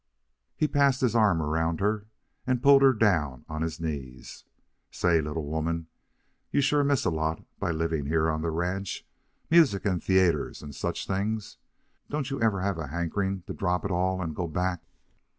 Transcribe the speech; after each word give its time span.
He 0.55 0.67
passed 0.67 1.01
his 1.01 1.15
arm 1.15 1.43
around 1.43 1.79
her 1.79 2.07
and 2.47 2.63
pulled 2.63 2.81
her 2.81 2.91
down 2.91 3.45
on 3.47 3.61
his 3.61 3.79
knees. 3.79 4.45
"Say, 4.89 5.21
little 5.21 5.45
woman, 5.45 5.85
you 6.49 6.59
sure 6.59 6.83
miss 6.83 7.05
a 7.05 7.11
lot 7.11 7.45
by 7.59 7.69
living 7.69 8.07
here 8.07 8.27
on 8.27 8.41
the 8.41 8.49
ranch 8.49 9.05
music, 9.51 9.85
and 9.85 10.03
theatres, 10.03 10.63
and 10.63 10.73
such 10.73 11.05
things. 11.05 11.57
Don't 12.09 12.31
you 12.31 12.41
ever 12.41 12.61
have 12.61 12.79
a 12.79 12.87
hankering 12.87 13.43
to 13.45 13.53
drop 13.53 13.85
it 13.85 13.91
all 13.91 14.23
and 14.23 14.35
go 14.35 14.47
back?" 14.47 14.81